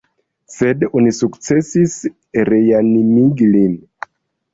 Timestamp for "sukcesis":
1.17-1.97